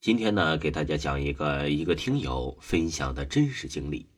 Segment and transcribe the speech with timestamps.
[0.00, 4.08] 今天呢，给大家讲一个一个听友分享的真实经历。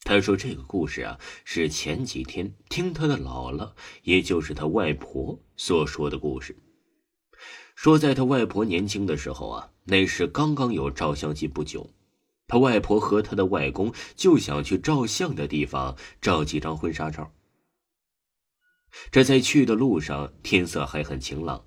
[0.00, 6.58] 他说这个故事啊，是前几天听他的姥姥，也就是他外婆所说的故事。
[7.76, 11.94] 说在他外婆年轻的时候啊，那时刚刚有照相机不久，
[12.48, 17.32] 他外婆和他的外公就想去照相的地方照几张婚纱照。
[19.12, 21.64] 这在去的路上，天色还很晴朗。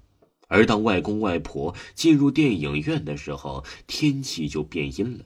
[0.47, 5.25] 而当外公外婆进入电影院的时候，天气就变阴了，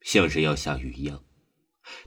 [0.00, 1.22] 像是要下雨一样。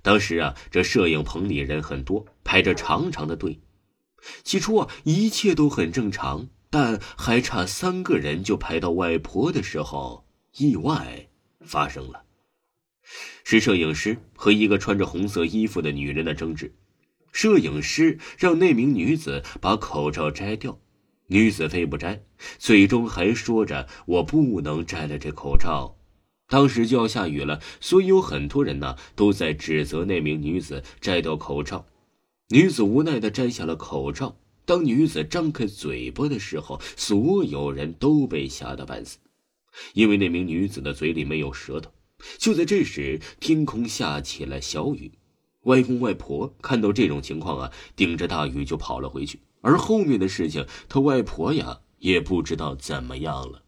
[0.01, 3.59] 当时啊，这摄影棚里人很多，排着长长的队。
[4.43, 10.25] 起初啊，一切都很正常，但还差三个人就排到外婆的时候，
[10.57, 11.27] 意外
[11.59, 12.23] 发生了。
[13.43, 16.73] 是摄影师和一个穿着红色衣服的女人的争执。
[17.33, 20.79] 摄影师让那名女子把口罩摘掉。
[21.27, 22.23] 女子非不摘，
[22.59, 25.95] 嘴中还说着：“我不能摘了这口罩。”
[26.49, 31.87] 当时就要下雨了，所以有很多人呢都在指责那名女子摘掉口罩。
[32.49, 34.37] 女子无奈的摘下了口罩。
[34.65, 39.17] 当女子张开嘴巴的时候，所有人都被吓得半死，
[39.93, 41.91] 因为那名女子的嘴里没有舌头。
[42.37, 45.11] 就在这时，天空下起了小雨。
[45.63, 49.39] 外公外婆看到这种情况啊，顶着大雨就跑了回去。
[49.63, 53.63] 而后面的事情，他外婆呀也不知道怎么样了。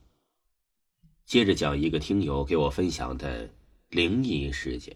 [1.25, 3.49] 接着讲一个听友给我分享的
[3.89, 4.95] 灵异事件。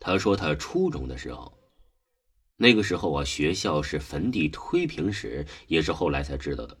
[0.00, 1.56] 他说他初中的时候，
[2.56, 6.76] 那个时候啊，学校是坟地推平时，也是后来才知道的。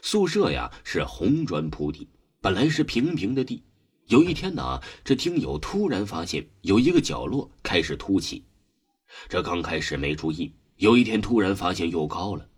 [0.00, 2.08] 宿舍呀是红砖铺地，
[2.40, 3.62] 本来是平平的地。
[4.06, 8.46] 有一天呢，这听友突然发现有一个角落开始凸起，
[9.28, 12.48] 这刚开始没注意，有一天突然发现又高了。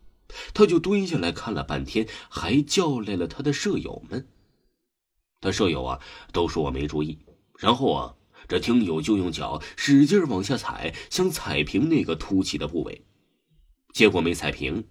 [0.55, 4.29] 他就蹲下来看了半天，还叫来了他的舍友们。
[5.41, 6.01] 他舍友啊
[6.33, 7.19] 都说我没注意，
[7.59, 8.15] 然后啊
[8.49, 13.05] 这听友就用脚使劲往下踩，想踩平那个凸起的部位，
[13.93, 14.85] 结果没踩平，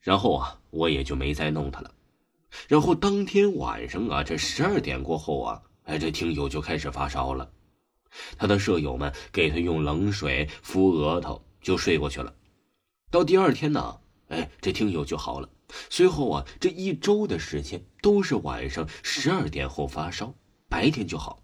[0.00, 1.94] 然后啊我也就没再弄他了。
[2.68, 7.50] 然后当天晚上啊这十二点过后啊，哎这听友就开始发烧了，
[8.36, 12.34] 他的舍友们给他用冷水敷额头，就睡过去了。
[13.10, 14.00] 到第二天呢。
[14.34, 15.48] 哎，这听友就好了。
[15.88, 20.34] 随后啊，这一周的时间都是晚上十二点后发烧，
[20.68, 21.42] 白天就好。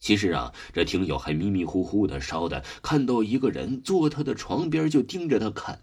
[0.00, 5.82] 其实啊，这听友还迷迷糊糊的烧的，看到一个人坐他的床边就盯着他看，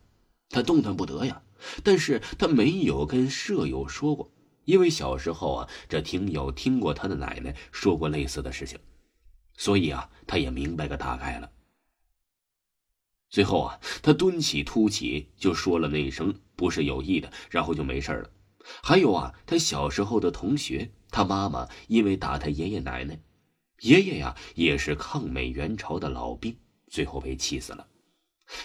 [0.49, 1.41] 他动弹不得呀。
[1.83, 4.31] 但是他没有跟舍友说过，
[4.65, 8.77] 因为小时候啊，这听友听过他的奶奶说过类似的事情，
[9.55, 11.49] 所以啊，他也明白个大概了。
[13.29, 18.29] 最后啊，他蹲起突起，就说了那一声“不是有意的”，然后就没事了。
[18.81, 23.19] 还有啊，他小时候的同学，他妈妈因为打他爷爷奶奶，
[23.81, 26.55] 爷爷呀也是抗美援朝的老兵，
[26.87, 27.85] 最后被气死了。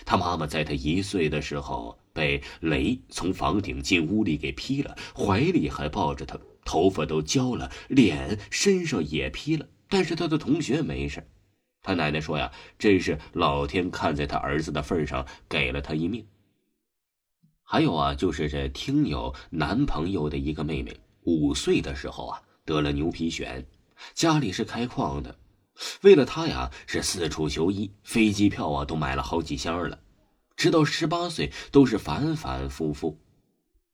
[0.05, 11.29] 他妈妈在他一岁的时候被雷从房顶进屋里给劈了，怀里还抱着他，头发都焦了，脸身上也劈了，但是他的同学没事。
[11.83, 16.25] 他奶奶说呀：“这是老天看在他儿子的份上，给了他一命。”
[17.65, 23.65] 还有啊，就是这听友男朋友的一个妹妹，五岁的时候啊得了牛皮癣，
[24.15, 25.37] 家里是开矿的，
[26.03, 29.99] 为了他呀是四处求医，飞机票啊都买了好几箱了，
[30.55, 33.19] 直到十八岁都是反反复复，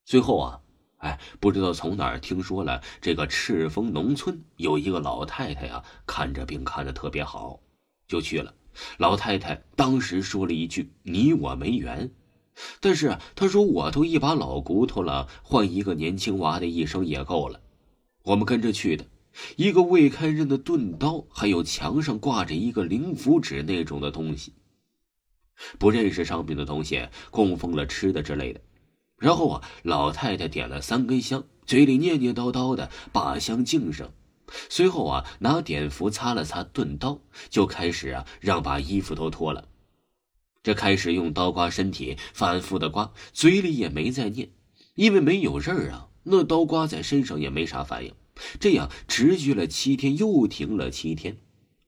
[0.04, 0.60] 最后啊，
[0.98, 7.60] 哎，不知道从哪儿听说了，这个赤峰农村有一个老太太呀，看着病看的特别好。
[8.08, 8.54] 就去了，
[8.96, 12.10] 老太太当时说了一句：“你我没缘。”
[12.80, 17.60] 但是她说：“我都一把老骨头了，换一个年轻娃的一生也够了。”
[18.24, 19.06] 我们跟着去的，
[19.56, 24.54] 一个未开刃的钝刀，还有墙上挂着一个灵符纸那种的东西。
[25.78, 28.60] 不认识上面的东西，供奉了吃的之类的。
[29.18, 34.10] 然后啊，老太太点了三根香，嘴里念念叨叨的，把香敬上。
[34.68, 39.68] 随后啊，拿碘伏擦了擦钝刀，就开始啊，让把衣服都脱了。
[40.62, 44.50] 这开始用刀刮身体，反复的刮，嘴里也没再念，
[44.94, 48.12] 因为没有刃啊，那刀刮在身上也没啥反应。
[48.60, 51.38] 这样持续了七天，又停了七天，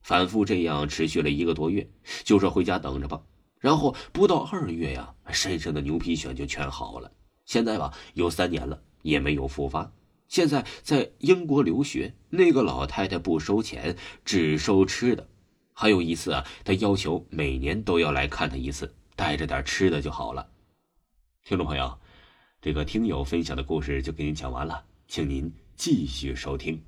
[0.03, 1.89] 反复这样持续了一个多月，
[2.25, 3.21] 就说回家等着吧。
[3.59, 7.13] 然后不到二月呀，身上的牛皮癣就全好了。
[7.45, 9.93] 现在吧，有三年了，也没有复发。
[10.31, 15.29] 现在在英国留学，那个老太太不收钱，只收吃的。
[15.73, 20.49] 还有一次啊，她要求每年都要来看她一次，带着点吃的就好了。
[21.45, 21.99] 听众朋友，
[22.63, 26.81] 这个听友分享的故事就给您讲完了，请您继续收听。